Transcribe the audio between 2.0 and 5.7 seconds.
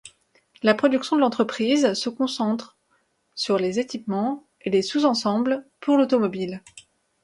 recentre sur les équipements et sous-ensembles